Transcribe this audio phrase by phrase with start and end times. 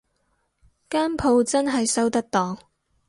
[0.89, 2.57] 間舖真係收得檔